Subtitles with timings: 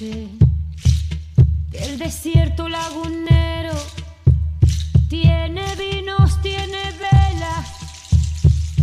[0.00, 0.28] monte,
[1.70, 3.72] del desierto lagunero,
[5.08, 7.72] tiene vinos, tiene velas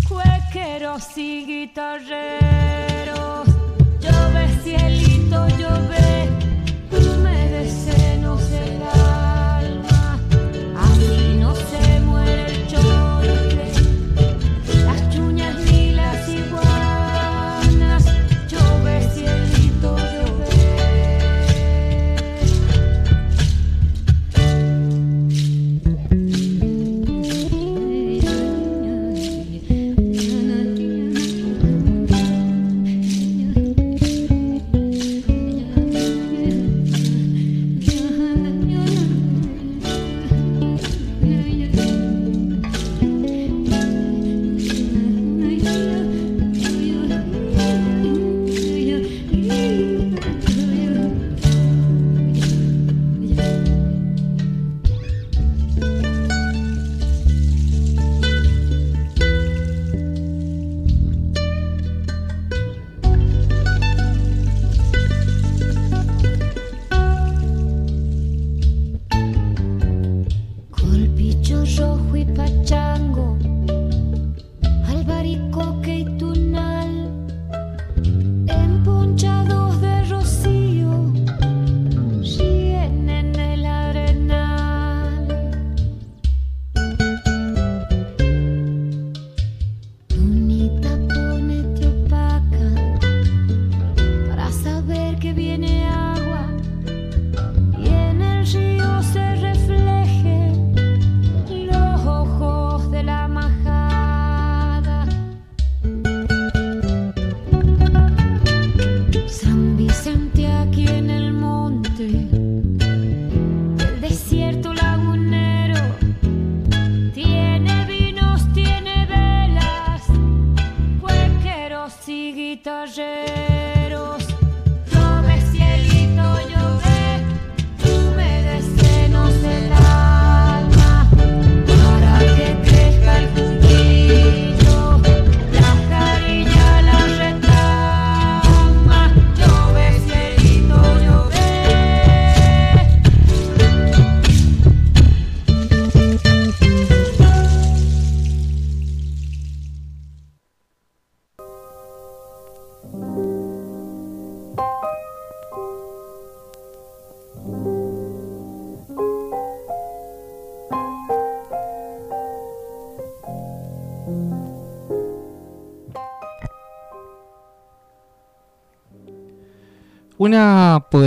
[0.07, 3.47] cuequeros y guitarreros.
[3.99, 6.29] Llove cielito, llove,
[6.91, 10.19] humedecenos el alma.
[10.77, 13.02] Así no se muere el chorte,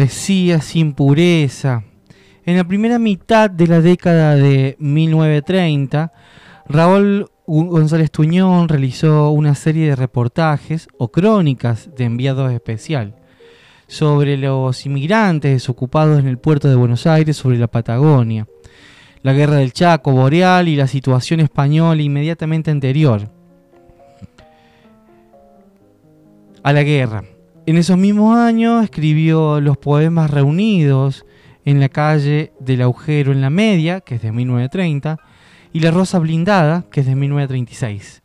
[0.08, 1.84] sin pureza.
[2.44, 6.12] En la primera mitad de la década de 1930,
[6.68, 13.14] Raúl González Tuñón realizó una serie de reportajes o crónicas de enviado especial
[13.88, 18.46] sobre los inmigrantes desocupados en el puerto de Buenos Aires sobre la Patagonia,
[19.22, 23.28] la guerra del Chaco boreal y la situación española inmediatamente anterior
[26.62, 27.22] a la guerra.
[27.66, 31.26] En esos mismos años escribió los poemas reunidos
[31.64, 35.18] en la calle del agujero en la media, que es de 1930,
[35.72, 38.22] y La Rosa Blindada, que es de 1936.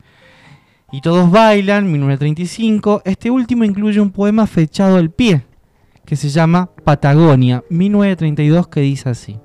[0.91, 3.01] Y Todos Bailan, 1935.
[3.03, 5.41] Este último incluye un poema fechado al pie,
[6.05, 9.39] que se llama Patagonia, 1932, que dice así.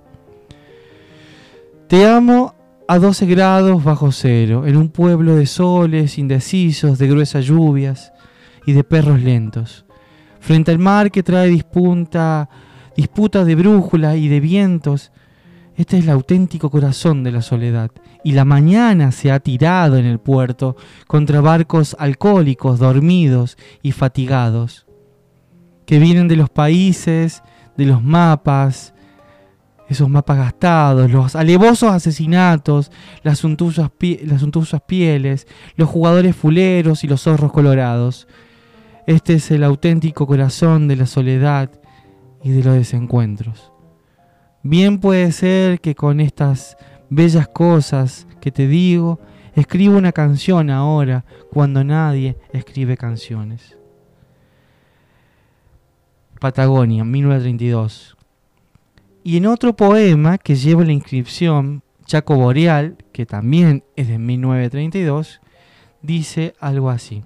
[1.88, 2.54] Te amo
[2.86, 8.12] a 12 grados bajo cero, en un pueblo de soles indecisos, de gruesas lluvias
[8.66, 9.85] y de perros lentos.
[10.46, 12.48] Frente al mar que trae disputa
[12.94, 15.10] de brújula y de vientos,
[15.74, 17.90] este es el auténtico corazón de la soledad.
[18.22, 20.76] Y la mañana se ha tirado en el puerto
[21.08, 24.86] contra barcos alcohólicos, dormidos y fatigados,
[25.84, 27.42] que vienen de los países,
[27.76, 28.94] de los mapas,
[29.88, 32.92] esos mapas gastados, los alevosos asesinatos,
[33.24, 33.90] las suntuosas,
[34.70, 38.28] las pieles, los jugadores fuleros y los zorros colorados.
[39.06, 41.70] Este es el auténtico corazón de la soledad
[42.42, 43.72] y de los desencuentros.
[44.64, 46.76] Bien puede ser que con estas
[47.08, 49.20] bellas cosas que te digo,
[49.54, 53.78] escribo una canción ahora cuando nadie escribe canciones.
[56.40, 58.16] Patagonia, 1932.
[59.22, 65.40] Y en otro poema que lleva la inscripción Chaco Boreal, que también es de 1932,
[66.02, 67.22] dice algo así.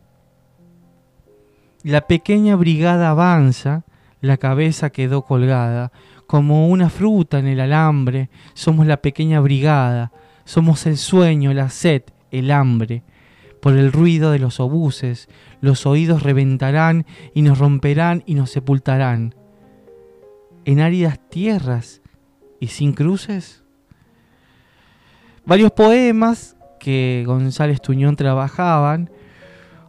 [1.82, 3.84] La pequeña brigada avanza,
[4.20, 5.92] la cabeza quedó colgada,
[6.26, 10.12] como una fruta en el alambre, somos la pequeña brigada,
[10.44, 13.02] somos el sueño, la sed, el hambre.
[13.60, 15.28] Por el ruido de los obuses,
[15.60, 19.34] los oídos reventarán y nos romperán y nos sepultarán
[20.64, 22.00] en áridas tierras
[22.58, 23.64] y sin cruces?
[25.44, 29.10] Varios poemas que González Tuñón trabajaban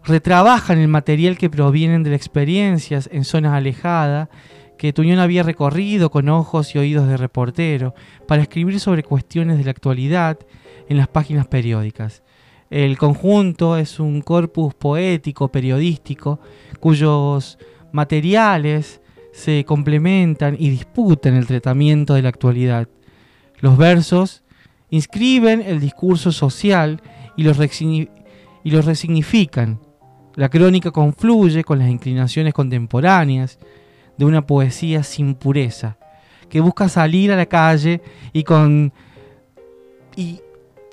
[0.03, 4.29] retrabajan el material que provienen de las experiencias en zonas alejadas
[4.77, 7.93] que Tuñón había recorrido con ojos y oídos de reportero
[8.27, 10.39] para escribir sobre cuestiones de la actualidad
[10.89, 12.23] en las páginas periódicas.
[12.71, 16.39] El conjunto es un corpus poético, periodístico,
[16.79, 17.59] cuyos
[17.91, 19.01] materiales
[19.33, 22.87] se complementan y disputan el tratamiento de la actualidad.
[23.59, 24.43] Los versos
[24.89, 27.01] inscriben el discurso social
[27.37, 28.09] y los, y
[28.63, 29.79] los resignifican.
[30.35, 33.59] La crónica confluye con las inclinaciones contemporáneas
[34.17, 35.97] de una poesía sin pureza,
[36.49, 38.01] que busca salir a la calle
[38.33, 38.93] y con
[40.15, 40.41] y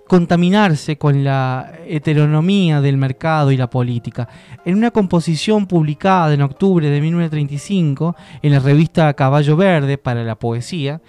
[0.09, 4.29] contaminarse con la heteronomía del mercado y la política.
[4.65, 10.37] En una composición publicada en octubre de 1935 en la revista Caballo Verde para la
[10.37, 11.03] poesía,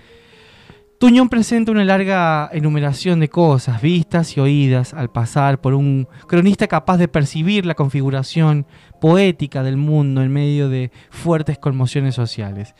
[0.99, 6.67] Tuñón presenta una larga enumeración de cosas vistas y oídas al pasar por un cronista
[6.67, 8.65] capaz de percibir la configuración
[8.99, 12.75] poética del mundo en medio de fuertes conmociones sociales.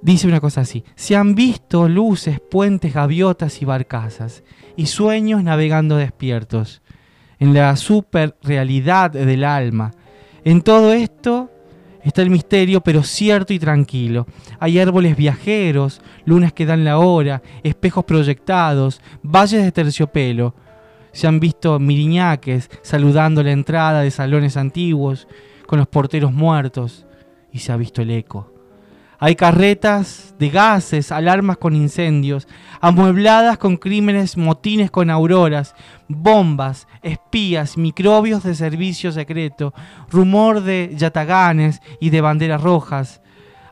[0.00, 4.44] Dice una cosa así, se han visto luces, puentes, gaviotas y barcazas,
[4.76, 6.82] y sueños navegando despiertos,
[7.40, 9.90] en la superrealidad del alma.
[10.44, 11.47] En todo esto
[12.02, 14.26] está el misterio, pero cierto y tranquilo.
[14.58, 20.54] Hay árboles viajeros, lunas que dan la hora, espejos proyectados, valles de terciopelo.
[21.12, 25.26] Se han visto miriñaques saludando la entrada de salones antiguos,
[25.66, 27.06] con los porteros muertos,
[27.52, 28.57] y se ha visto el eco
[29.20, 32.46] hay carretas de gases, alarmas con incendios,
[32.80, 35.74] amuebladas con crímenes, motines con auroras,
[36.06, 39.74] bombas, espías, microbios de servicio secreto,
[40.08, 43.20] rumor de yataganes y de banderas rojas.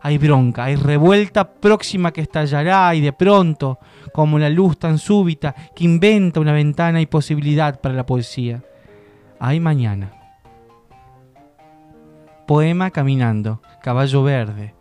[0.02, 3.78] Hay bronca, hay revuelta próxima que estallará y de pronto,
[4.12, 8.62] como la luz tan súbita que inventa una ventana y posibilidad para la poesía.
[9.38, 10.12] Hay mañana.
[12.46, 14.75] Poema Caminando, Caballo Verde,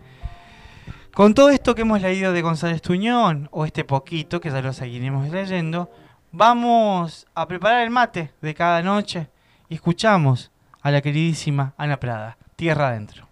[1.16, 4.74] con todo esto que hemos leído de González Tuñón, o este poquito que ya lo
[4.74, 5.90] seguiremos leyendo,
[6.34, 9.30] vamos a preparar el mate de cada noche
[9.70, 13.30] y escuchamos a la queridísima Ana Prada, Tierra Adentro.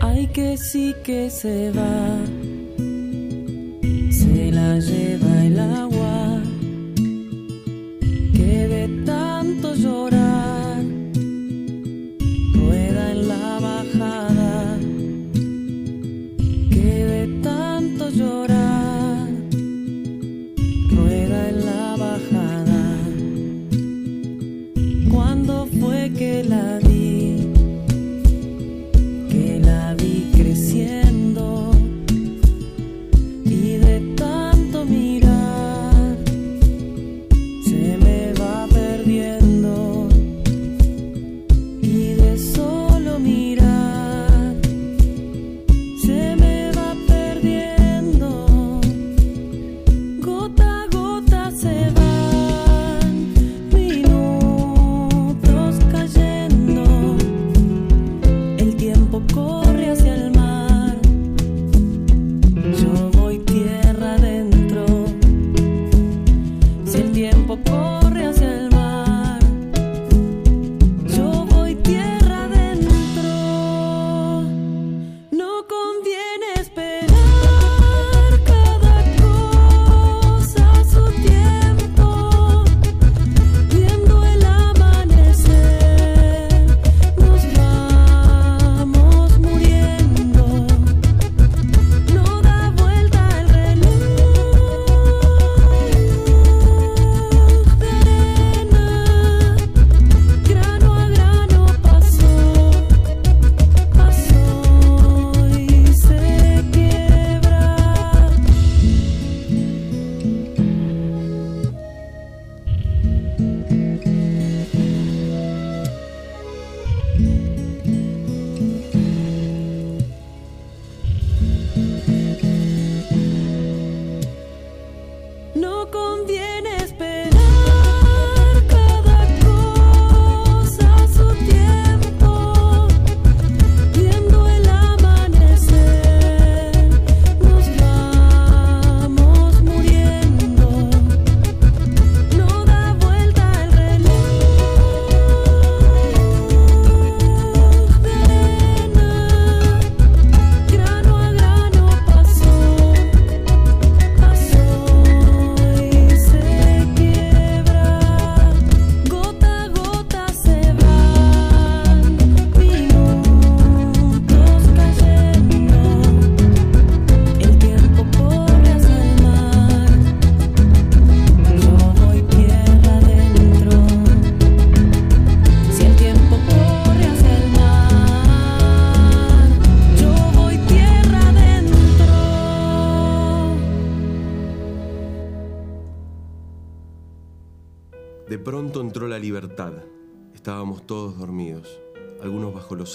[0.00, 2.20] Ay que sí que se va,
[4.12, 6.01] se la lleva el agua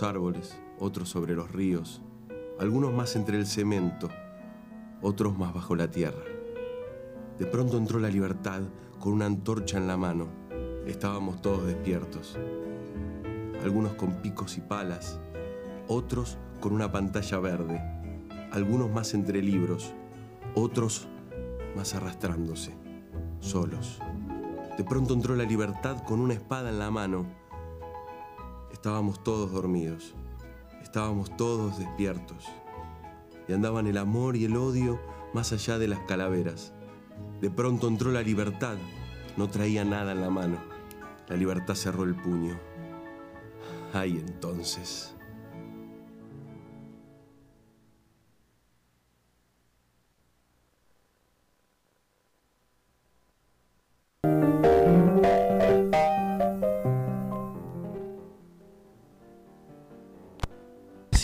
[0.03, 2.01] árboles, otros sobre los ríos,
[2.59, 4.09] algunos más entre el cemento,
[5.01, 6.23] otros más bajo la tierra.
[7.39, 8.61] De pronto entró la libertad
[8.99, 10.27] con una antorcha en la mano.
[10.85, 12.37] Estábamos todos despiertos,
[13.63, 15.19] algunos con picos y palas,
[15.87, 17.81] otros con una pantalla verde,
[18.51, 19.93] algunos más entre libros,
[20.55, 21.07] otros
[21.75, 22.73] más arrastrándose,
[23.39, 23.99] solos.
[24.77, 27.25] De pronto entró la libertad con una espada en la mano.
[28.71, 30.13] Estábamos todos dormidos,
[30.81, 32.45] estábamos todos despiertos.
[33.47, 35.00] Y andaban el amor y el odio
[35.33, 36.74] más allá de las calaveras.
[37.41, 38.77] De pronto entró la libertad,
[39.36, 40.57] no traía nada en la mano.
[41.27, 42.57] La libertad cerró el puño.
[43.93, 45.16] Ay, entonces.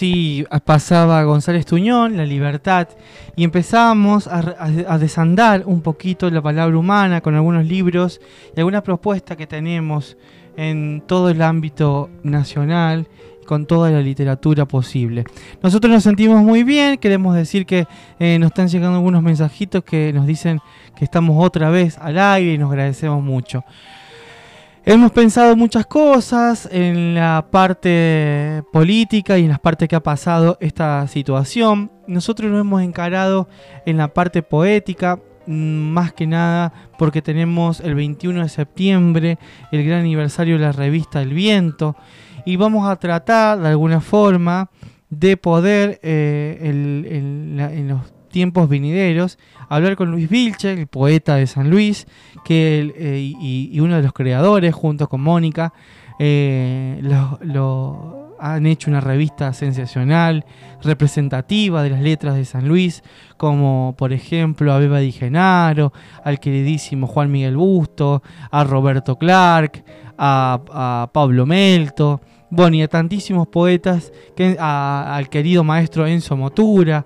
[0.03, 2.89] Sí, pasaba González Tuñón, La Libertad,
[3.37, 8.19] y empezábamos a, desandar un poquito la palabra humana con algunos libros
[8.53, 10.17] y algunas propuestas que tenemos
[10.57, 13.07] en todo el ámbito nacional
[13.47, 15.23] con toda la literatura posible.
[15.61, 17.87] Nosotros nos sentimos muy bien, queremos decir que
[18.19, 20.59] eh, nos están llegando algunos mensajitos que nos dicen
[20.97, 23.63] que estamos otra vez al aire y nos agradecemos mucho.
[24.85, 30.57] Hemos pensado muchas cosas en la parte política y en las partes que ha pasado
[30.59, 31.89] esta situación.
[32.05, 33.47] Nosotros nos hemos encarado
[33.85, 39.39] en la parte poética, mm, más que nada porque tenemos el 21 de septiembre
[39.71, 41.95] el gran aniversario de la revista El Viento
[42.45, 44.69] y vamos a tratar de alguna forma
[45.09, 48.01] de poder eh, en los
[48.33, 49.37] tiempos venideros
[49.69, 52.07] hablar con Luis Vilche, el poeta de San Luis,
[52.43, 55.73] que eh, y, uno de los creadores, junto con Mónica,
[56.19, 57.01] eh,
[58.39, 60.45] han hecho una revista sensacional,
[60.81, 63.01] representativa de las letras de San Luis,
[63.37, 68.21] como por ejemplo a Beba Di Genaro, al queridísimo Juan Miguel Busto,
[68.51, 69.83] a Roberto Clark,
[70.17, 77.05] a, Pablo Melto, bueno, y a tantísimos poetas, que, al querido maestro Enzo Motura,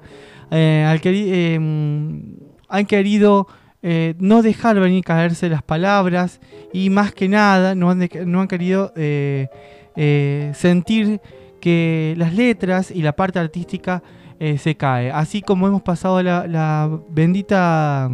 [0.52, 2.24] eh, em,
[2.70, 3.48] han querido
[3.82, 6.40] eh, no dejar venir caerse las palabras
[6.74, 11.22] y más que nada no han, querido eh, sentir
[11.62, 14.04] que las letras y la parte artística
[14.40, 15.10] se cae.
[15.12, 18.08] Así como hemos pasado la, bendita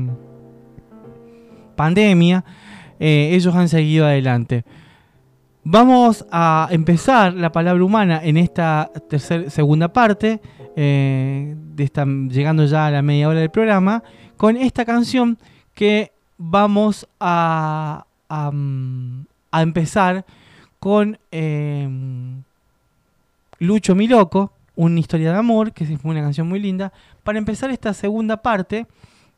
[1.76, 2.46] pandemia,
[3.00, 4.64] ellos han seguido adelante.
[5.66, 10.42] Vamos a empezar la palabra humana en esta tercera segunda parte,
[10.76, 14.04] de llegando ya a la media hora del programa,
[14.38, 15.38] con esta canción
[15.74, 20.26] que vamos a, a, empezar
[20.80, 22.44] con em,
[23.60, 26.92] Lucho Mi Loco, una historia de amor, que es una canción muy linda,
[27.24, 28.88] para empezar esta segunda parte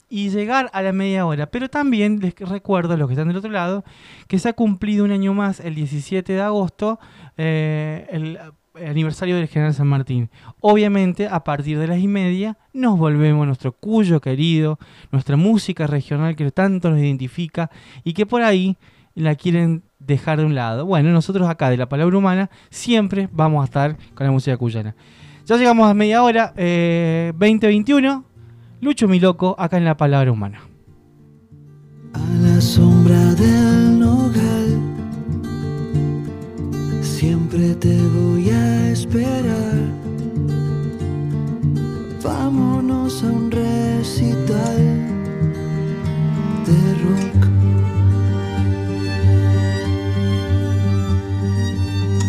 [0.09, 1.47] y llegar a la media hora.
[1.47, 3.83] Pero también les recuerdo a los que están del otro lado
[4.27, 6.99] que se ha cumplido un año más, el 17 de agosto,
[7.37, 8.39] eh, el
[8.75, 10.29] aniversario del General San Martín.
[10.59, 14.79] Obviamente, a partir de las y media, nos volvemos a nuestro cuyo querido,
[15.11, 17.69] nuestra música regional que tanto nos identifica
[18.03, 18.77] y que por ahí
[19.13, 20.85] la quieren dejar de un lado.
[20.85, 24.95] Bueno, nosotros acá de la palabra humana siempre vamos a estar con la música cuyana.
[25.45, 28.25] Ya llegamos a media hora, 2021.
[28.27, 28.31] Eh,
[28.81, 30.59] Lucho mi loco acá en la palabra humana.
[32.13, 34.95] A la sombra del nogal
[37.01, 38.34] Siempre te voy
[38.95, 39.75] esperar.
[42.23, 44.81] Vámonos a un recital
[46.67, 47.41] de rock.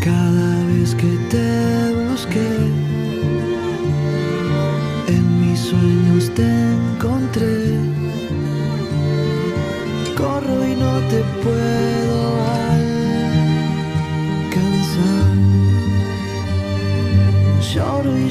[0.04, 1.50] Cada vez que te
[2.08, 2.50] busqué,
[5.14, 6.75] en mis sueños te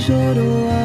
[0.07, 0.84] Lloro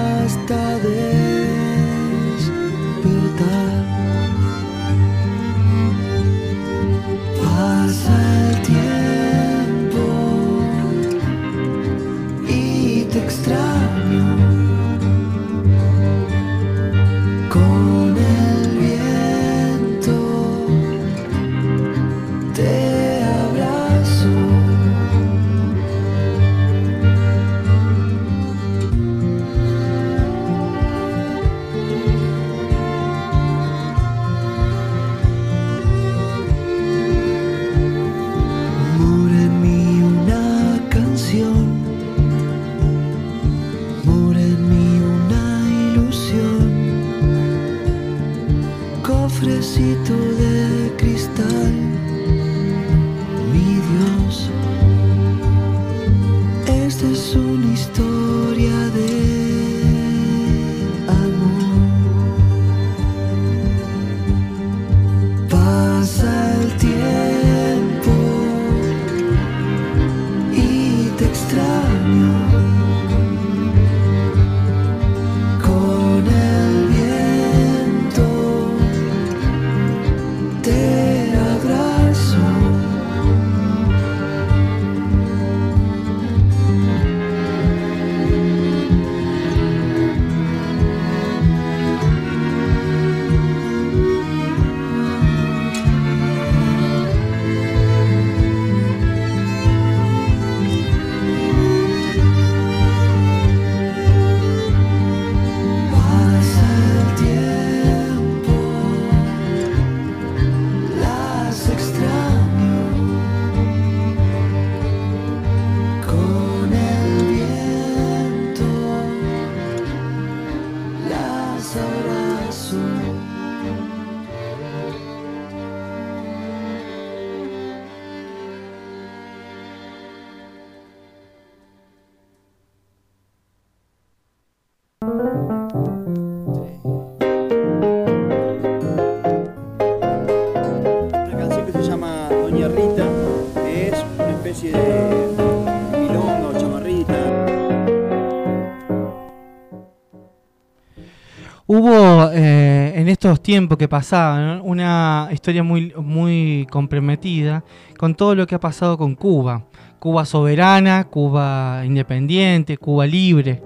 [153.39, 157.63] tiempos que pasaban, una historia muy, muy comprometida
[157.99, 159.67] con todo lo que ha pasado con Cuba.
[159.99, 163.63] Cuba soberana, Cuba independiente, Cuba libre.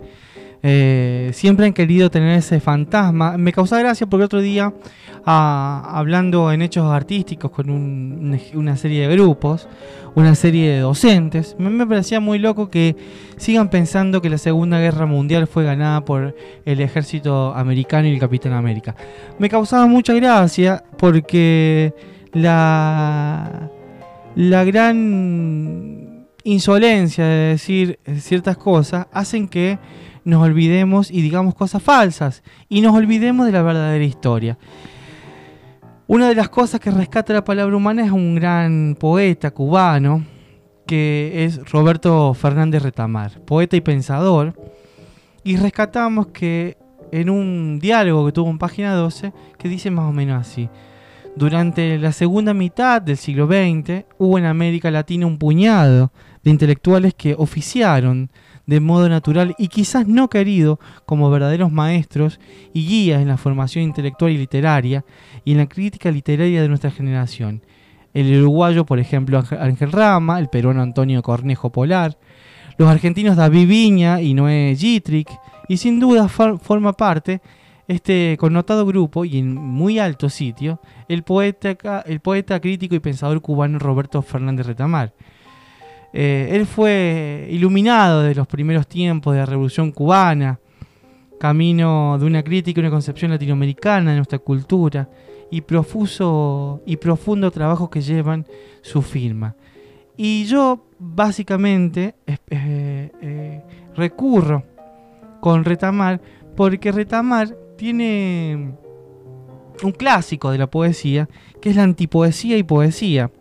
[0.66, 3.36] Eh, siempre han querido tener ese fantasma.
[3.36, 4.72] Me causa gracia porque otro día,
[5.26, 9.68] ah, hablando en hechos artísticos con una serie de grupos,
[10.14, 12.96] una serie de docentes, me, parecía muy loco que
[13.36, 18.18] sigan pensando que la Segunda Guerra Mundial fue ganada por el ejército americano y el
[18.18, 18.96] Capitán América.
[19.38, 21.92] Me causaba mucha gracia porque
[22.32, 23.68] la,
[24.34, 29.78] la gran insolencia de decir ciertas cosas hacen que
[30.24, 34.58] nos olvidemos y digamos cosas falsas y nos olvidemos de la verdadera historia.
[36.06, 40.24] Una de las cosas que rescata la palabra humana es un gran poeta cubano
[40.86, 44.54] que es Roberto Fernández Retamar, poeta y pensador.
[45.42, 46.76] Y rescatamos que
[47.10, 50.68] en un diálogo que tuvo en página 12, que dice más o menos así.
[51.36, 57.14] Durante la segunda mitad del siglo XX hubo en América Latina un puñado de intelectuales
[57.14, 58.30] que oficiaron
[58.66, 62.40] de modo natural y quizás no querido como verdaderos maestros
[62.72, 65.04] y guías en la formación intelectual y literaria
[65.44, 67.62] y en la crítica literaria de nuestra generación.
[68.12, 72.16] El uruguayo, por ejemplo, Ángel Rama, el peruano Antonio Cornejo Polar,
[72.78, 75.30] los argentinos David Viña y Noé Gitrick,
[75.68, 77.40] y sin duda forma parte
[77.88, 83.40] este connotado grupo y en muy alto sitio el poeta, el poeta crítico y pensador
[83.42, 85.12] cubano Roberto Fernández Retamar
[86.16, 90.60] eh, él fue iluminado de los primeros tiempos de la Revolución Cubana,
[91.40, 95.08] camino de una crítica y una concepción latinoamericana de nuestra cultura
[95.50, 98.46] y profuso y profundo trabajo que llevan
[98.80, 99.56] su firma.
[100.16, 103.62] Y yo básicamente eh, eh,
[103.96, 104.62] recurro
[105.40, 106.20] con Retamar
[106.54, 108.72] porque Retamar tiene
[109.82, 111.28] un clásico de la poesía
[111.60, 113.32] que es la antipoesía y poesía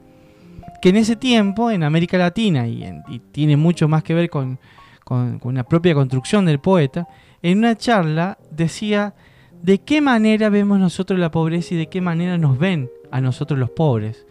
[0.83, 2.83] que en ese tiempo, en América Latina, y,
[3.31, 4.59] tiene mucho más que ver con,
[5.05, 7.07] con, la propia construcción del poeta,
[7.41, 9.15] en una charla decía
[9.61, 13.57] de qué manera vemos nosotros la pobreza y de qué manera nos ven a nosotros
[13.57, 14.27] los pobres.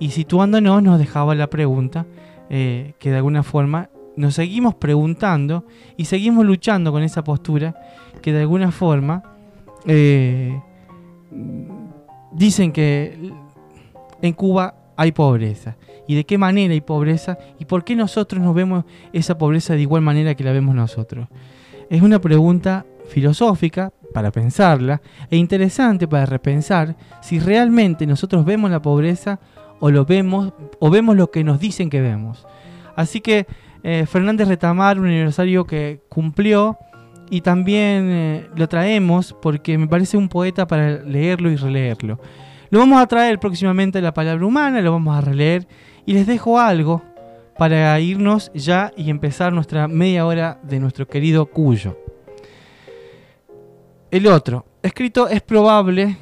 [0.00, 2.06] Y situándonos nos dejaba la pregunta
[2.50, 5.64] eh, que de alguna forma nos seguimos preguntando
[5.96, 7.76] y seguimos luchando con esa postura
[8.20, 9.22] que de alguna forma
[9.86, 10.60] eh,
[12.32, 13.32] dicen que
[14.22, 15.76] en Cuba hay pobreza
[16.06, 19.82] y de qué manera hay pobreza y por qué nosotros nos vemos esa pobreza de
[19.82, 21.28] igual manera que la vemos nosotros.
[21.90, 28.80] Es una pregunta filosófica para pensarla e interesante para repensar si realmente nosotros vemos la
[28.80, 29.40] pobreza
[29.80, 32.46] o lo vemos o vemos lo que nos dicen que vemos.
[32.96, 33.46] Así que
[33.82, 36.78] eh, Fernández Retamar, un aniversario que cumplió
[37.28, 42.18] y también eh, lo traemos porque me parece un poeta para leerlo y releerlo.
[42.74, 45.64] Lo vamos a traer próximamente la palabra humana, lo vamos a releer
[46.06, 47.04] y les dejo algo
[47.56, 51.96] para irnos ya y empezar nuestra media hora de nuestro querido Cuyo.
[54.10, 56.16] El otro, escrito es probable,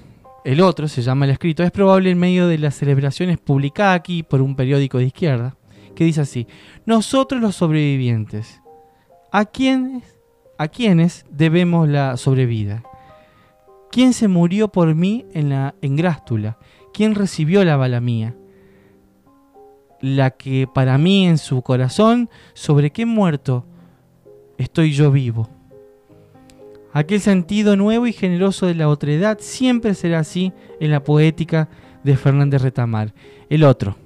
[0.44, 4.22] el otro se llama el escrito, es probable en medio de las celebraciones publicadas aquí
[4.22, 5.56] por un periódico de izquierda,
[5.96, 6.46] que dice así,
[6.84, 8.60] nosotros los sobrevivientes,
[9.32, 10.18] ¿a quiénes,
[10.58, 12.82] a quiénes debemos la sobrevida?
[13.92, 16.58] ¿Quién se murió por mí en la engrástula?
[16.92, 18.34] ¿Quién recibió la bala mía?
[20.02, 23.64] la que para mí en su corazón, sobre qué muerto
[24.58, 25.48] estoy yo vivo.
[26.92, 31.68] Aquel sentido nuevo y generoso de la otredad siempre será así en la poética
[32.02, 33.14] de Fernández Retamar.
[33.48, 33.96] El otro,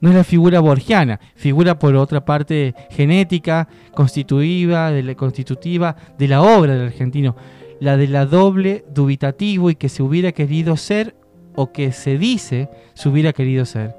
[0.00, 6.28] no es la figura borgiana, figura por otra parte genética, constitutiva de la, constitutiva de
[6.28, 7.36] la obra del argentino,
[7.80, 11.16] la de la doble dubitativo y que se hubiera querido ser
[11.54, 13.96] o que se dice se hubiera querido ser.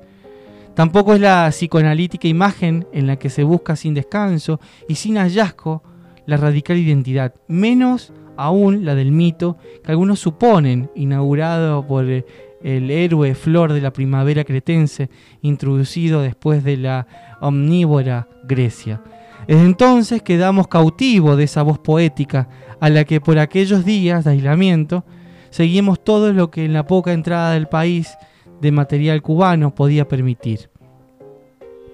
[0.75, 4.59] Tampoco es la psicoanalítica imagen en la que se busca sin descanso
[4.89, 5.83] y sin hallazgo
[6.25, 13.35] la radical identidad, menos aún la del mito que algunos suponen inaugurado por el héroe
[13.35, 15.09] flor de la primavera cretense
[15.41, 17.07] introducido después de la
[17.39, 19.01] omnívora Grecia.
[19.47, 24.31] Desde entonces quedamos cautivos de esa voz poética a la que por aquellos días de
[24.31, 25.03] aislamiento
[25.49, 28.17] seguimos todo lo que en la poca entrada del país
[28.61, 30.69] de material cubano podía permitir.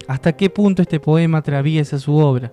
[0.08, 2.52] ¿Hasta qué punto este poema atraviesa su obra?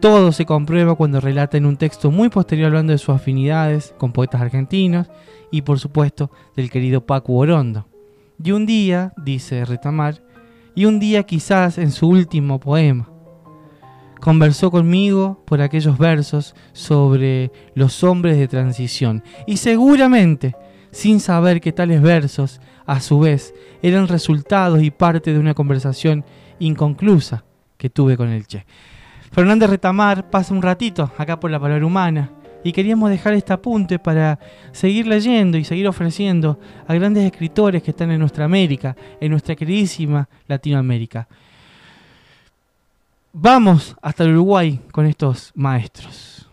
[0.00, 4.12] Todo se comprueba cuando relata en un texto muy posterior hablando de sus afinidades con
[4.12, 5.08] poetas argentinos
[5.52, 7.86] y por supuesto del querido Paco Orondo.
[8.42, 10.20] Y un día, dice Retamar,
[10.74, 13.11] y un día quizás en su último poema,
[14.22, 19.24] conversó conmigo por aquellos versos sobre los hombres de transición.
[19.48, 20.54] Y seguramente,
[20.92, 26.24] sin saber que tales versos, a su vez, eran resultados y parte de una conversación
[26.60, 27.42] inconclusa
[27.76, 28.64] que tuve con el Che.
[29.32, 32.30] Fernández Retamar pasa un ratito acá por la palabra humana
[32.62, 34.38] y queríamos dejar este apunte para
[34.70, 39.56] seguir leyendo y seguir ofreciendo a grandes escritores que están en nuestra América, en nuestra
[39.56, 41.26] queridísima Latinoamérica.
[43.34, 46.50] Vamos hasta el Uruguay con estos maestros.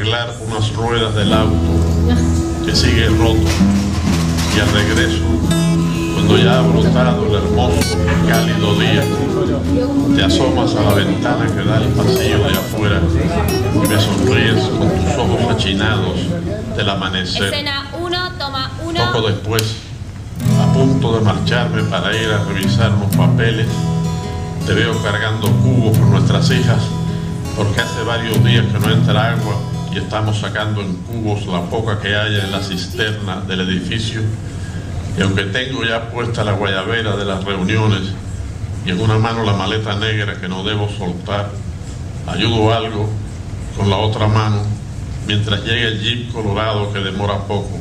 [0.00, 1.54] arreglar unas ruedas del auto
[2.64, 3.50] que sigue roto.
[4.56, 5.22] Y al regreso,
[6.14, 7.80] cuando ya ha brotado el hermoso
[8.26, 9.04] cálido día,
[10.16, 13.00] te asomas a la ventana que da el pasillo de afuera
[13.74, 16.16] y me sonríes con tus ojos achinados
[16.76, 17.52] del amanecer.
[17.52, 19.12] Escena 1, toma 1.
[19.12, 19.76] Poco después,
[20.62, 23.66] a punto de marcharme para ir a revisar los papeles,
[24.66, 26.80] te veo cargando cubos por nuestras hijas
[27.54, 32.14] porque hace varios días que no entra agua estamos sacando en cubos la poca que
[32.14, 34.22] haya en la cisterna del edificio
[35.18, 38.02] y aunque tengo ya puesta la guayabera de las reuniones
[38.86, 41.50] y en una mano la maleta negra que no debo soltar,
[42.26, 43.10] ayudo algo
[43.76, 44.62] con la otra mano
[45.26, 47.78] mientras llega el jeep colorado que demora poco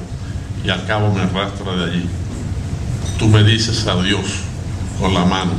[0.63, 2.10] y al cabo me arrastra de allí.
[3.17, 4.41] Tú me dices adiós
[5.00, 5.52] con la mano.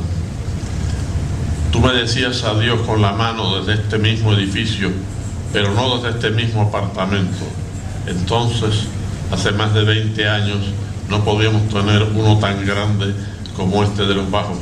[1.72, 4.90] Tú me decías adiós con la mano desde este mismo edificio
[5.52, 7.44] pero no desde este mismo apartamento.
[8.06, 8.86] Entonces,
[9.30, 10.58] hace más de 20 años,
[11.08, 13.14] no podíamos tener uno tan grande
[13.56, 14.58] como este de los bajos.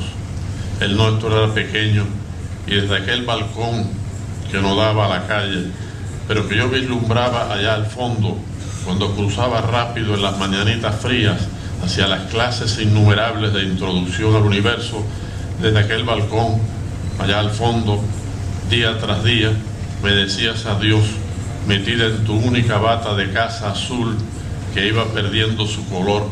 [0.81, 2.05] El nuestro era pequeño
[2.66, 3.88] y desde aquel balcón
[4.51, 5.66] que no daba a la calle,
[6.27, 8.37] pero que yo vislumbraba allá al fondo,
[8.85, 11.38] cuando cruzaba rápido en las mañanitas frías
[11.85, 15.05] hacia las clases innumerables de introducción al universo,
[15.61, 16.61] desde aquel balcón,
[17.18, 18.01] allá al fondo,
[18.70, 19.53] día tras día,
[20.02, 21.04] me decías adiós
[21.66, 24.16] metida en tu única bata de casa azul
[24.74, 26.28] que iba perdiendo su color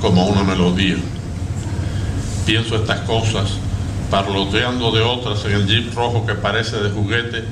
[0.00, 0.96] como una melodía.
[2.46, 3.50] pienso estas cosas,
[4.10, 7.44] parloteando de otras en el jeep rojo que parece de juguete,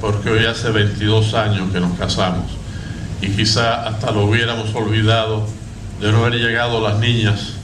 [0.00, 2.44] porque hoy hace 22 años que nos casamos
[3.22, 5.46] y quizá hasta lo hubiéramos olvidado
[6.00, 7.54] de no haber llegado las niñas,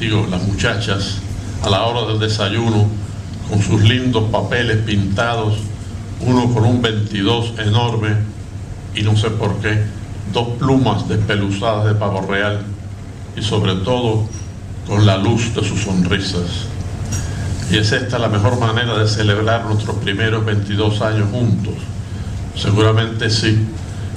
[0.00, 1.18] digo, las muchachas,
[1.62, 2.88] a la hora del desayuno
[3.48, 5.54] con sus lindos papeles pintados,
[6.20, 8.16] uno con un 22 enorme
[8.94, 9.82] y no sé por qué,
[10.32, 12.60] dos plumas despeluzadas de pavo real
[13.36, 14.24] y sobre todo
[14.86, 16.66] con la luz de sus sonrisas.
[17.70, 21.74] Y es esta la mejor manera de celebrar nuestros primeros 22 años juntos.
[22.56, 23.66] Seguramente sí,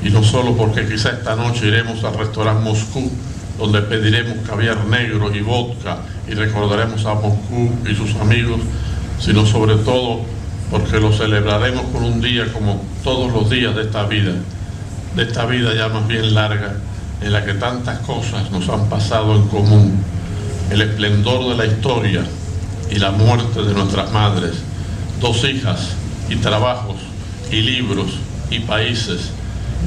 [0.03, 3.11] y no solo porque quizá esta noche iremos al restaurante Moscú,
[3.57, 8.59] donde pediremos caviar negro y vodka y recordaremos a Moscú y sus amigos,
[9.19, 10.21] sino sobre todo
[10.69, 14.33] porque lo celebraremos con un día como todos los días de esta vida,
[15.15, 16.75] de esta vida ya más bien larga,
[17.21, 20.03] en la que tantas cosas nos han pasado en común,
[20.69, 22.23] el esplendor de la historia
[22.91, 24.51] y la muerte de nuestras madres,
[25.19, 25.93] dos hijas
[26.29, 26.97] y trabajos
[27.51, 28.07] y libros
[28.49, 29.31] y países,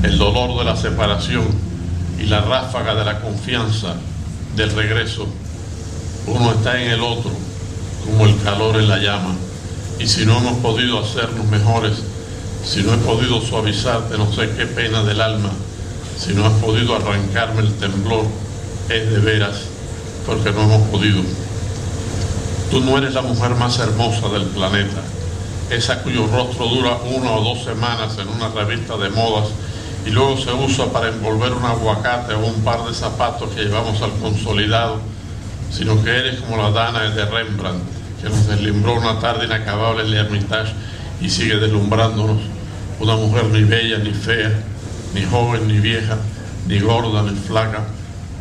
[0.02, 1.44] el dolor de la separación
[2.18, 3.94] y la ráfaga de la confianza
[4.56, 5.26] del regreso.
[6.26, 7.32] Uno está en el otro
[8.04, 9.34] como el calor en la llama.
[10.00, 11.98] Y si no hemos podido hacernos mejores,
[12.64, 15.50] si no he podido suavizarte no sé qué pena del alma,
[16.18, 18.24] si no has podido arrancarme el temblor,
[18.88, 19.56] es de veras
[20.26, 21.22] porque no hemos podido.
[22.70, 25.02] Tú no eres la mujer más hermosa del planeta,
[25.68, 29.48] esa cuyo rostro dura una o dos semanas en una revista de modas
[30.06, 34.00] y luego se usa para envolver un aguacate o un par de zapatos que llevamos
[34.00, 34.98] al consolidado,
[35.70, 40.08] sino que eres como la Dana de Rembrandt, que nos deslumbró una tarde inacabable en
[40.08, 40.72] el Hermitage
[41.20, 42.38] y sigue deslumbrándonos.
[42.98, 44.52] Una mujer ni bella ni fea,
[45.14, 46.18] ni joven ni vieja,
[46.66, 47.84] ni gorda ni flaca,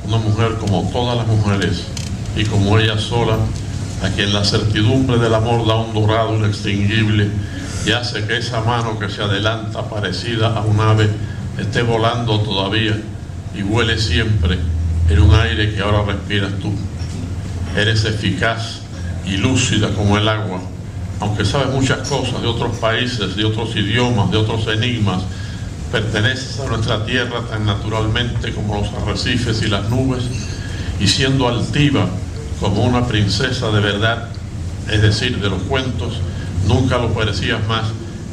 [0.06, 1.84] una mujer como todas las mujeres
[2.36, 3.38] y como ella sola,
[4.04, 7.30] a quien la certidumbre del amor da un dorado inextinguible
[7.86, 11.10] y hace que esa mano que se adelanta parecida a un ave
[11.58, 12.98] esté volando todavía
[13.56, 14.58] y huele siempre
[15.10, 16.74] en un aire que ahora respiras tú.
[17.76, 18.79] Eres eficaz
[19.30, 20.60] y lúcida como el agua,
[21.20, 25.22] aunque sabes muchas cosas de otros países, de otros idiomas, de otros enigmas,
[25.92, 30.24] perteneces a nuestra tierra tan naturalmente como los arrecifes y las nubes,
[31.00, 32.08] y siendo altiva
[32.60, 34.30] como una princesa de verdad,
[34.90, 36.16] es decir, de los cuentos,
[36.68, 37.86] nunca lo parecías más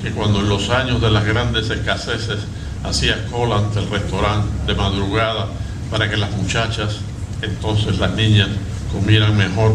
[0.02, 2.38] que cuando en los años de las grandes escaseces
[2.84, 5.48] hacías cola ante el restaurante de madrugada
[5.90, 6.96] para que las muchachas,
[7.42, 8.48] entonces las niñas,
[8.92, 9.74] comieran mejor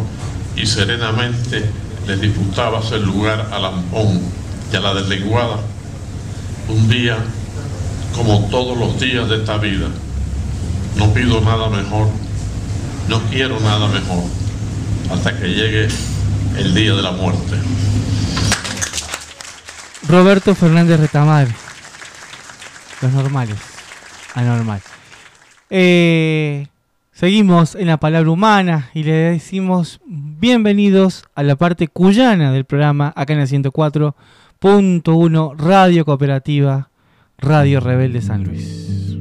[0.56, 1.66] y serenamente
[2.08, 4.22] les disputabas el lugar al lampón
[4.72, 5.58] y a la deslenguada.
[6.68, 7.18] Un día,
[8.16, 9.88] como todos los días de esta vida,
[10.96, 12.08] no pido nada mejor,
[13.08, 14.24] no quiero nada mejor,
[15.12, 15.88] hasta que llegue
[16.58, 17.58] el día de la muerte.
[20.08, 21.48] Roberto Fernández Retamar.
[23.02, 23.58] Los normales.
[24.36, 24.82] Anormal.
[25.70, 26.68] Eh,
[27.22, 33.14] seguimos en la palabra humana y le decimos bienvenidos a la parte cuyana del programa,
[33.16, 36.90] acá en el 104.1 Radio Cooperativa,
[37.38, 39.20] Radio Rebelde San Luis.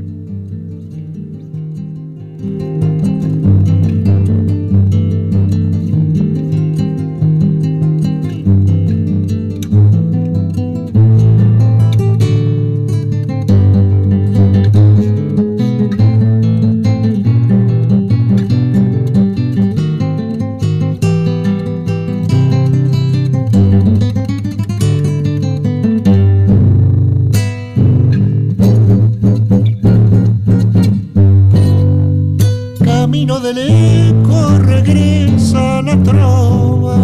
[33.54, 36.96] Del eco regresa la trova,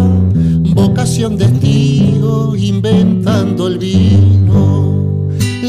[0.75, 5.27] vocación de testigo inventando el vino.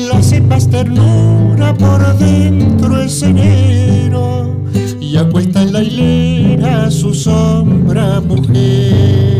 [0.09, 4.55] La cepas ternura por dentro es enero
[5.01, 9.38] y acuesta en la hilera su sombra mujer.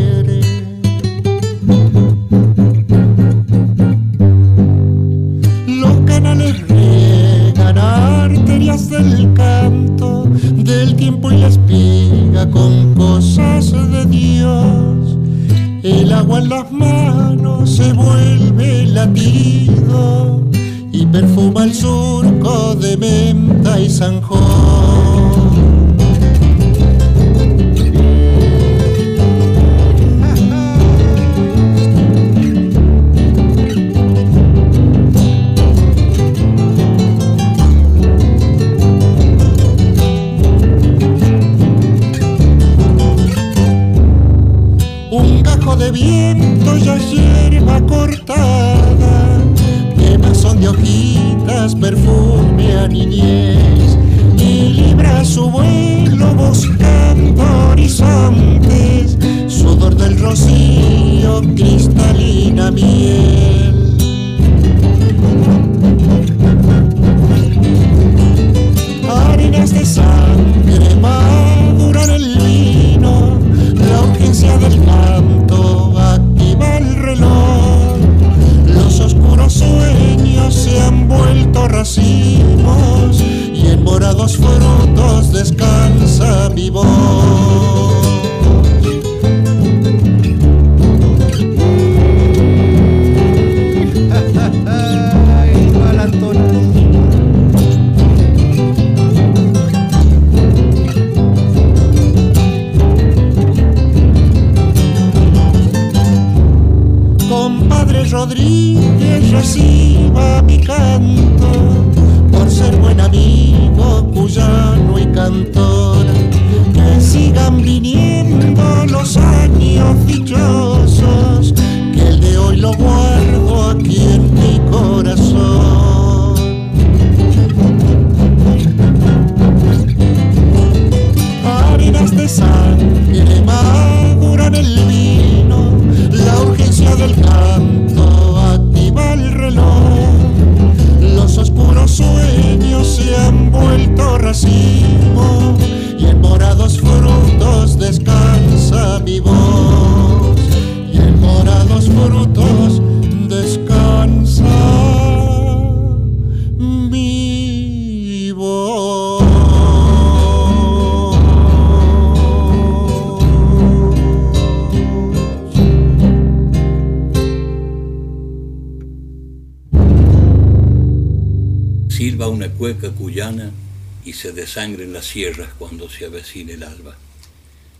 [174.19, 176.97] Se desangren las sierras cuando se avecina el alba.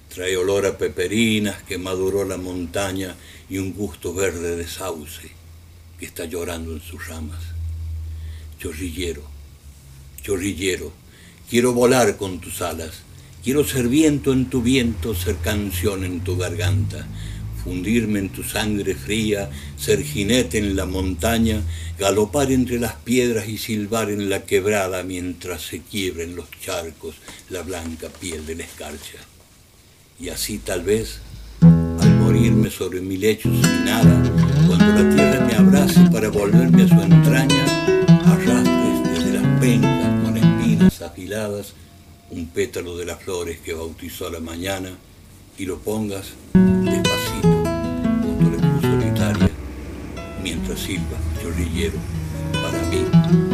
[0.07, 3.17] Trae olor a peperinas que maduró la montaña
[3.49, 5.31] y un gusto verde de sauce
[5.99, 7.41] que está llorando en sus ramas.
[8.57, 9.23] Chorrillero,
[10.21, 10.93] chorrillero,
[11.49, 13.01] quiero volar con tus alas,
[13.43, 17.05] quiero ser viento en tu viento, ser canción en tu garganta,
[17.63, 21.61] fundirme en tu sangre fría, ser jinete en la montaña,
[21.97, 27.15] galopar entre las piedras y silbar en la quebrada mientras se quiebren los charcos
[27.49, 29.19] la blanca piel de la escarcha.
[30.19, 31.19] Y así tal vez,
[31.61, 34.23] al morirme sobre mi lecho sin nada,
[34.67, 37.65] cuando la tierra me abrace para volverme a su entraña,
[38.25, 41.73] arrastres desde las pencas con espinas afiladas
[42.31, 44.91] un pétalo de las flores que bautizó la mañana
[45.57, 46.33] y lo pongas
[50.75, 51.97] silba chorrillero
[52.61, 53.48] para mí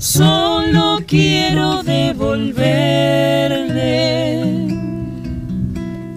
[0.00, 2.64] Solo quiero devolverle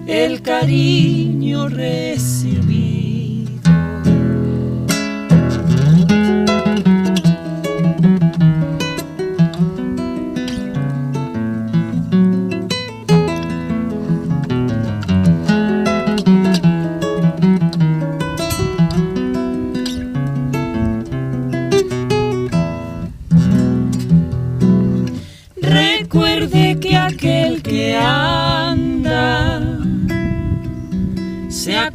[0.06, 2.73] el cariño recibido.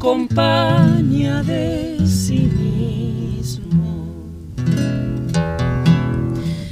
[0.10, 4.08] Acompaña de sí mismo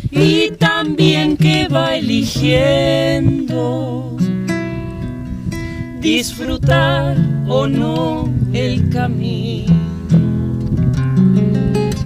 [0.10, 3.38] y también que va eligiendo
[6.00, 7.16] disfrutar
[7.48, 9.76] o no el camino.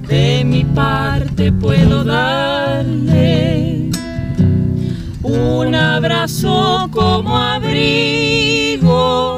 [0.10, 3.90] De mi parte puedo darle
[5.24, 9.31] un abrazo como abrigo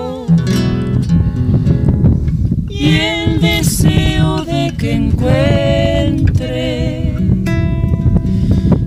[4.95, 6.53] encuentre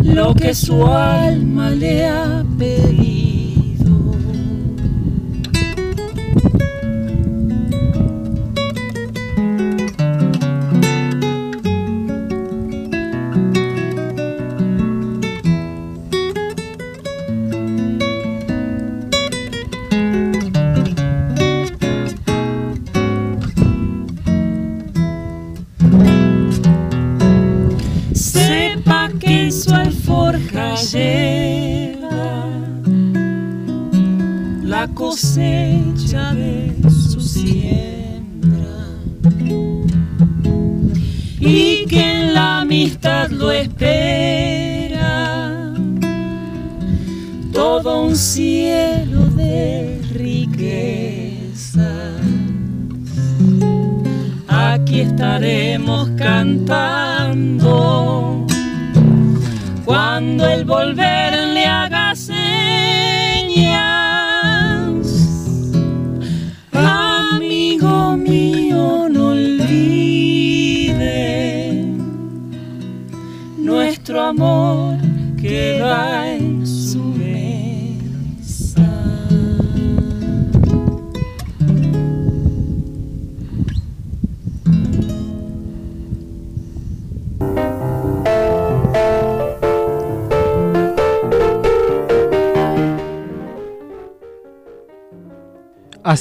[0.02, 2.35] lo que su alma le ha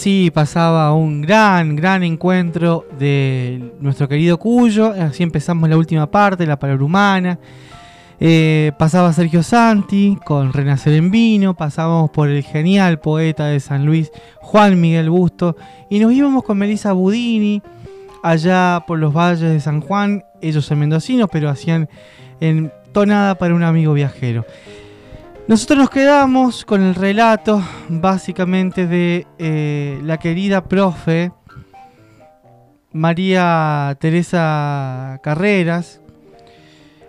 [0.05, 4.91] Así pasaba un gran, gran encuentro de nuestro querido Cuyo.
[4.91, 7.39] Así empezamos la última parte, la palabra humana.
[8.19, 11.55] Eh, pasaba Sergio Santi con Renacer en Vino.
[11.55, 15.55] Pasábamos por el genial poeta de San Luis, Juan Miguel Busto.
[15.89, 17.63] Y nos íbamos con Melissa Budini
[18.21, 20.23] allá por los valles de San Juan.
[20.39, 21.89] Ellos son mendocinos, pero hacían
[22.41, 24.45] en tonada para un amigo viajero.
[25.47, 31.31] Nosotros nos quedamos con el relato básicamente de eh, la querida profe
[32.91, 36.01] María Teresa Carreras.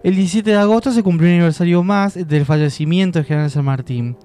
[0.03, 4.19] El 17 de agosto se cumplió un aniversario más del fallecimiento del general San Martín.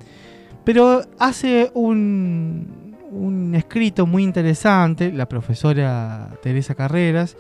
[0.66, 7.38] Pero hace un, un escrito muy interesante, la profesora Teresa Carreras,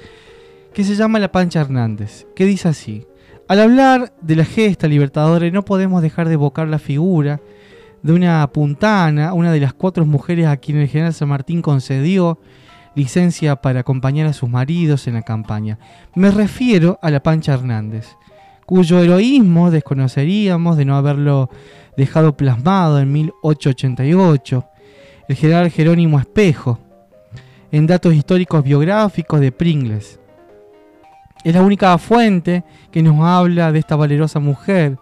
[0.74, 3.05] que se llama La Pancha Hernández, que dice así.
[3.52, 7.41] Al hablar de la gesta libertadora no podemos dejar de evocar la figura
[8.02, 12.39] de una puntana, una de las cuatro mujeres a quienes el general San Martín concedió
[12.95, 15.80] licencia para acompañar a sus maridos en la campaña.
[16.16, 18.16] Me refiero a la Pancha Hernández,
[18.66, 21.49] cuyo heroísmo desconoceríamos de no haberlo
[21.97, 24.66] dejado plasmado en 1888,
[25.28, 26.80] el general Jerónimo Espejo,
[27.70, 30.20] en datos históricos biográficos de Pringles.
[31.44, 35.00] Es la única fuente que nos habla de esta valerosa mujer.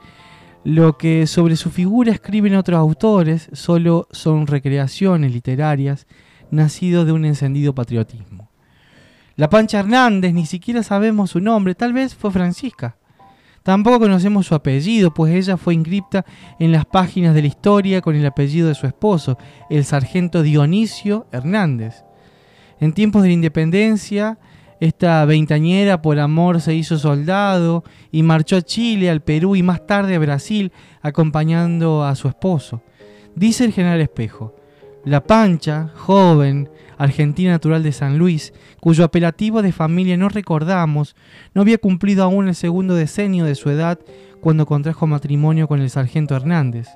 [0.64, 6.08] Lo que sobre su figura escriben otros autores solo son recreaciones literarias
[6.50, 8.50] nacidos de un encendido patriotismo.
[9.36, 12.98] La Pancha Hernández ni siquiera sabemos su nombre, tal vez fue Francisca.
[13.64, 16.26] Tampoco conocemos su apellido, pues ella fue inscripta
[16.58, 19.38] en las páginas de la historia con el apellido de su esposo,
[19.70, 22.04] el sargento Dionisio Hernández.
[22.80, 24.40] En tiempos de la independencia,
[24.80, 29.86] esta veintañera por amor se hizo soldado y marchó a Chile, al Perú y más
[29.86, 30.72] tarde a Brasil
[31.02, 32.82] acompañando a su esposo.
[33.36, 34.56] Dice el general Espejo,
[35.06, 41.16] la Pancha, joven, argentina natural de San Luis, cuyo apelativo de familia no recordamos,
[41.54, 44.00] no había cumplido aún el segundo decenio de su edad
[44.42, 46.88] cuando contrajo matrimonio con el sargento Hernández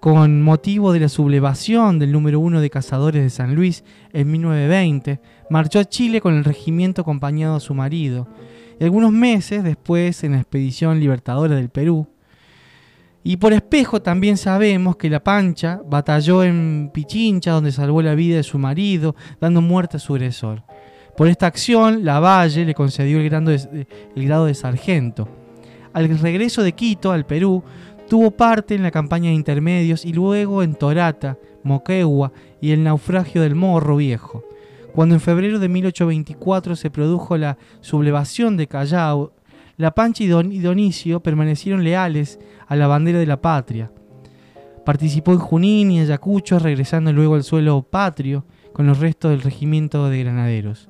[0.00, 5.20] con motivo de la sublevación del número uno de cazadores de San Luis en 1920,
[5.50, 8.28] marchó a Chile con el regimiento acompañado a su marido,
[8.78, 12.06] y algunos meses después en la expedición libertadora del Perú.
[13.24, 18.36] Y por espejo también sabemos que la Pancha batalló en Pichincha, donde salvó la vida
[18.36, 20.62] de su marido, dando muerte a su agresor.
[21.16, 25.28] Por esta acción, Lavalle le concedió el grado de, el grado de sargento.
[25.92, 27.64] Al regreso de Quito al Perú,
[28.08, 33.42] Tuvo parte en la campaña de intermedios y luego en Torata, Moquegua y el naufragio
[33.42, 34.44] del Morro Viejo.
[34.94, 39.34] Cuando en febrero de 1824 se produjo la sublevación de Callao,
[39.76, 43.92] La Pancha y Donicio permanecieron leales a la bandera de la patria.
[44.86, 50.08] Participó en Junín y Ayacucho, regresando luego al suelo patrio con los restos del regimiento
[50.08, 50.88] de granaderos.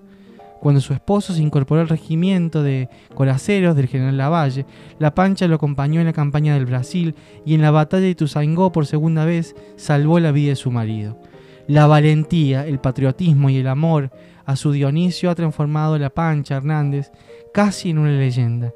[0.61, 4.67] Cuando su esposo se incorporó al regimiento de coraceros del general Lavalle,
[4.99, 8.73] La Pancha lo acompañó en la campaña del Brasil y en la batalla de Tuzangó
[8.73, 11.21] por segunda vez salvó la vida de su marido.
[11.67, 14.11] La valentía, el patriotismo y el amor
[14.47, 17.13] a su Dionisio ha transformado a La Pancha Hernández
[17.53, 18.73] casi en una leyenda.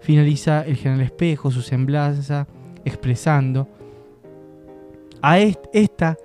[0.00, 2.48] Finaliza el general Espejo su semblanza
[2.84, 3.68] expresando
[5.22, 6.16] a esta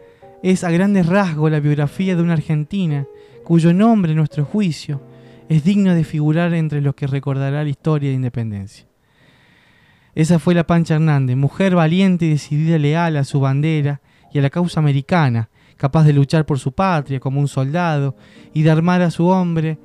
[0.42, 3.08] es a grandes rasgos la biografía de una argentina
[3.46, 5.02] cuyo nombre, en nuestro juicio,
[5.48, 8.88] es digno de figurar entre los que recordará la historia de independencia.
[10.16, 14.02] Esa fue la Pancha Hernández, mujer valiente y decidida leal a su bandera
[14.34, 18.16] y a la causa americana, capaz de luchar por su patria como un soldado
[18.54, 19.78] y de armar a su hombre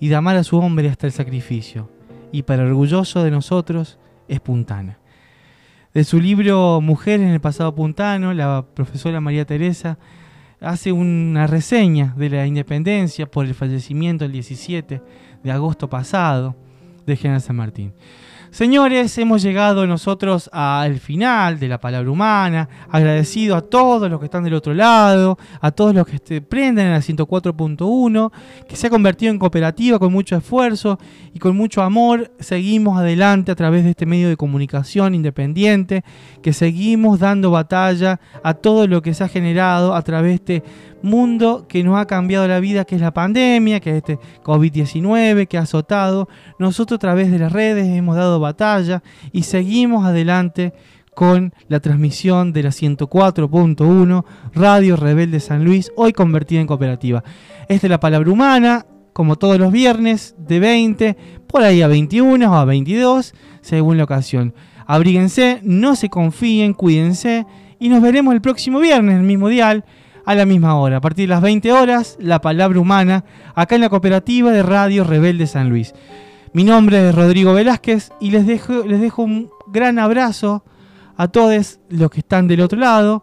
[0.00, 1.88] y de amar a su hombre hasta el sacrificio.
[2.32, 4.98] Y para orgulloso de nosotros, es puntana.
[5.94, 9.96] De su libro Mujeres en el pasado puntano, la profesora María Teresa
[10.60, 15.02] hace una reseña de la independencia por el fallecimiento el 17
[15.42, 16.56] de agosto pasado
[17.06, 17.92] de General San Martín.
[18.56, 24.24] Señores, hemos llegado nosotros al final de la palabra humana, agradecido a todos los que
[24.24, 28.32] están del otro lado, a todos los que se prenden en la 104.1,
[28.66, 30.98] que se ha convertido en cooperativa con mucho esfuerzo
[31.34, 32.32] y con mucho amor.
[32.40, 36.02] Seguimos adelante a través de este medio de comunicación independiente,
[36.40, 40.68] que seguimos dando batalla a todo lo que se ha generado a través de este
[41.02, 45.46] mundo que nos ha cambiado la vida, que es la pandemia, que es este COVID-19
[45.46, 46.28] que ha azotado.
[46.58, 50.72] Nosotros a través de las redes hemos dado batalla y seguimos adelante
[51.14, 54.24] con la transmisión de la 104.1
[54.54, 57.24] Radio Rebelde San Luis, hoy convertida en cooperativa.
[57.68, 58.84] Esta es la palabra humana,
[59.14, 61.16] como todos los viernes, de 20,
[61.46, 63.32] por ahí a 21 o a 22,
[63.62, 64.52] según la ocasión.
[64.86, 67.46] Abríguense, no se confíen, cuídense
[67.78, 69.86] y nos veremos el próximo viernes, el mismo dial
[70.26, 70.98] a la misma hora.
[70.98, 73.24] A partir de las 20 horas, La Palabra Humana,
[73.54, 75.94] acá en la cooperativa de Radio Rebelde San Luis.
[76.52, 80.64] Mi nombre es Rodrigo Velázquez y les dejo, les dejo un gran abrazo
[81.16, 83.22] a todos los que están del otro lado,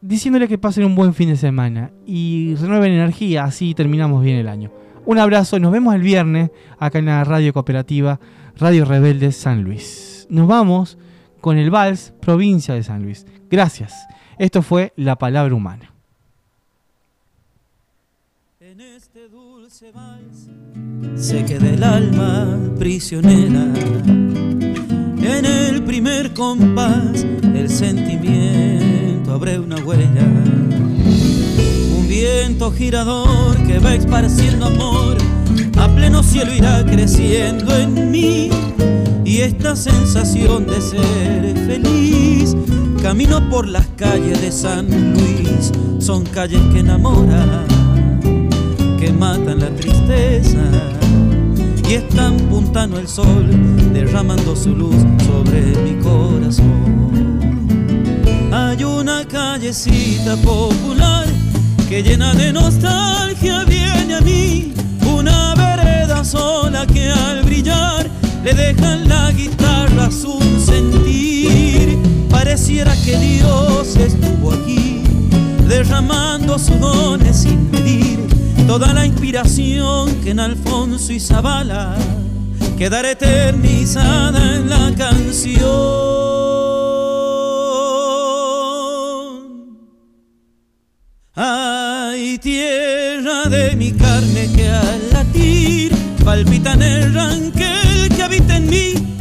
[0.00, 4.48] diciéndoles que pasen un buen fin de semana y renueven energía, así terminamos bien el
[4.48, 4.72] año.
[5.06, 8.18] Un abrazo, nos vemos el viernes acá en la radio cooperativa
[8.56, 10.26] Radio Rebelde San Luis.
[10.30, 10.96] Nos vamos
[11.40, 13.26] con el Vals, provincia de San Luis.
[13.50, 13.92] Gracias.
[14.38, 15.90] Esto fue la palabra humana.
[18.60, 20.48] En este dulce vals
[21.16, 23.72] se queda el alma prisionera.
[25.22, 30.24] En el primer compás el sentimiento abre una huella.
[31.96, 35.16] Un viento girador que va esparciendo amor
[35.78, 38.50] a pleno cielo irá creciendo en mí
[39.24, 42.56] y esta sensación de ser feliz
[43.04, 47.66] Camino por las calles de San Luis, son calles que enamoran,
[48.98, 50.62] que matan la tristeza.
[51.86, 53.46] Y están puntando el sol,
[53.92, 54.96] derramando su luz
[55.26, 57.40] sobre mi corazón.
[58.50, 61.26] Hay una callecita popular
[61.90, 64.72] que llena de nostalgia viene a mí,
[65.14, 68.08] una vereda sola que al brillar
[68.42, 72.13] le dejan la guitarra su sentir
[72.44, 75.00] Pareciera que Dios estuvo aquí,
[75.66, 78.18] derramando sus dones sin medir.
[78.66, 81.96] Toda la inspiración que en Alfonso y Zabala
[82.76, 85.62] quedará eternizada en la canción.
[91.34, 98.68] Ay, tierra de mi carne que al latir palpita en el ranquel que habita en
[98.68, 99.16] mí,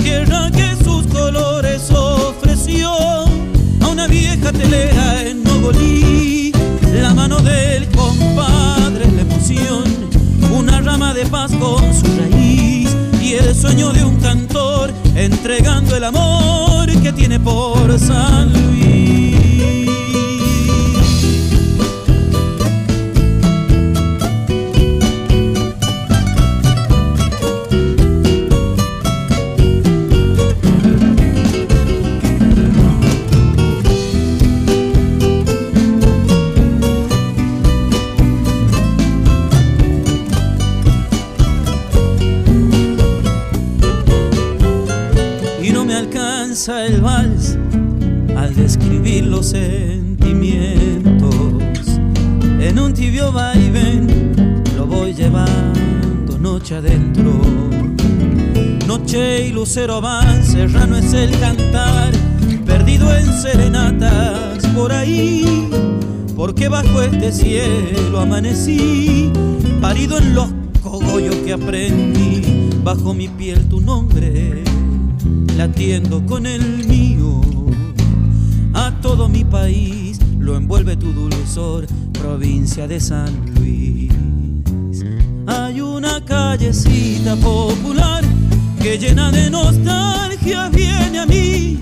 [4.64, 6.52] vieja telera en Nogolí.
[6.94, 9.84] La mano del compadre la emoción,
[10.52, 16.04] una rama de paz con su raíz y el sueño de un cantor entregando el
[16.04, 19.43] amor que tiene por San Luis.
[49.34, 51.34] Los sentimientos.
[52.60, 57.42] En un tibio vaivén lo voy llevando noche adentro.
[58.86, 62.14] Noche y lucero van, serrano es el cantar,
[62.64, 65.68] perdido en serenatas por ahí,
[66.36, 69.32] porque bajo este cielo amanecí,
[69.82, 70.50] parido en los
[70.84, 74.64] cogollos que aprendí, bajo mi piel tu nombre,
[75.58, 77.13] latiendo con el mío,
[79.34, 84.12] mi país lo envuelve tu dulzor, provincia de San Luis.
[85.48, 88.24] Hay una callecita popular
[88.82, 91.80] que llena de nostalgia viene a mí,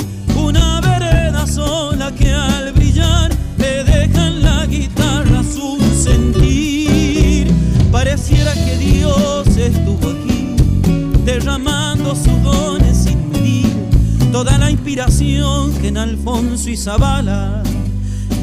[14.91, 17.63] inspiración que en Alfonso y Zabala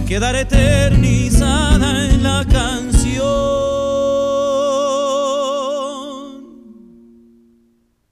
[0.07, 3.29] quedará eternizada en la canción.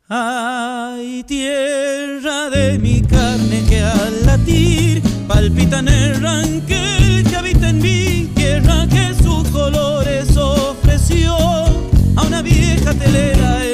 [0.07, 7.81] Ay, tierra de mi carne que al latir palpita en el ranquel que habita en
[7.81, 13.66] mí, tierra que sus colores ofreció a una vieja telera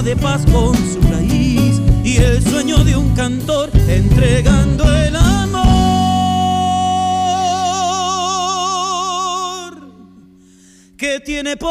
[0.00, 5.62] de paz con su raíz y el sueño de un cantor entregando el amor
[10.96, 11.70] que tiene por